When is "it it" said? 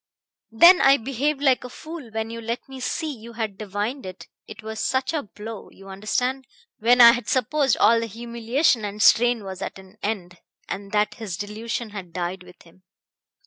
4.03-4.63